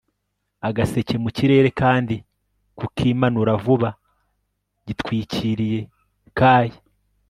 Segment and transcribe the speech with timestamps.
[0.67, 2.15] agaseke mu kirere kandi,
[2.77, 3.89] kukimanura vuba,
[4.85, 5.79] gitwikiriye
[6.37, 6.71] kai